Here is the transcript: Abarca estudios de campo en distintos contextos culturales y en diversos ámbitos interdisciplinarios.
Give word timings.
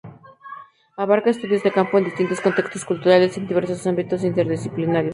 Abarca 0.97 1.29
estudios 1.29 1.61
de 1.61 1.71
campo 1.71 1.99
en 1.99 2.05
distintos 2.05 2.41
contextos 2.41 2.85
culturales 2.85 3.37
y 3.37 3.39
en 3.39 3.47
diversos 3.47 3.85
ámbitos 3.85 4.23
interdisciplinarios. 4.23 5.09